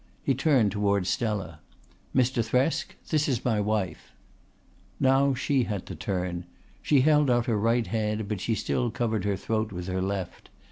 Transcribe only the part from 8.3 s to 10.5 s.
she still covered her throat with her left.